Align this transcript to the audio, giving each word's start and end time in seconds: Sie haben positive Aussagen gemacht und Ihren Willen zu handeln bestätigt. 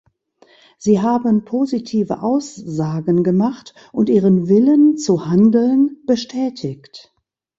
Sie 0.79 0.99
haben 0.99 1.45
positive 1.45 2.23
Aussagen 2.23 3.23
gemacht 3.23 3.75
und 3.91 4.09
Ihren 4.09 4.49
Willen 4.49 4.97
zu 4.97 5.27
handeln 5.27 5.99
bestätigt. 6.07 7.13